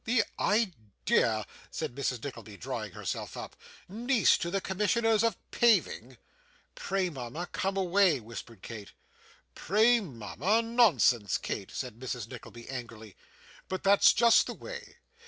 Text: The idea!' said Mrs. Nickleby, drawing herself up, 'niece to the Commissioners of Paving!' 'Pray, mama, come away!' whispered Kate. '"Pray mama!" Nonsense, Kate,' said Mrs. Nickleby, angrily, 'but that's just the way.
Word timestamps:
The 0.03 0.23
idea!' 0.39 1.45
said 1.69 1.93
Mrs. 1.93 2.23
Nickleby, 2.23 2.57
drawing 2.57 2.93
herself 2.93 3.37
up, 3.37 3.55
'niece 3.87 4.35
to 4.39 4.49
the 4.49 4.59
Commissioners 4.59 5.23
of 5.23 5.37
Paving!' 5.51 6.17
'Pray, 6.73 7.11
mama, 7.11 7.47
come 7.51 7.77
away!' 7.77 8.19
whispered 8.19 8.63
Kate. 8.63 8.93
'"Pray 9.53 9.99
mama!" 9.99 10.63
Nonsense, 10.63 11.37
Kate,' 11.37 11.69
said 11.69 11.99
Mrs. 11.99 12.27
Nickleby, 12.29 12.67
angrily, 12.67 13.15
'but 13.69 13.83
that's 13.83 14.11
just 14.11 14.47
the 14.47 14.55
way. 14.55 14.97